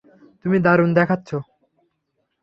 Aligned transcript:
তুমি 0.45 0.57
দারুণ 0.59 0.89
দেখাচ্ছ। 0.93 1.29